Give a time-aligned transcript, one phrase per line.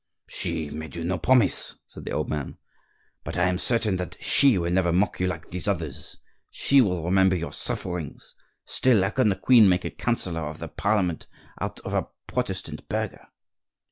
[0.27, 2.57] "She made you no promise," said the old man,
[3.23, 6.17] "but I am certain that she will never mock you like these others;
[6.49, 8.33] she will remember your sufferings.
[8.65, 11.27] Still, how can the queen make a counsellor of the Parliament
[11.59, 13.27] out of a protestant burgher?"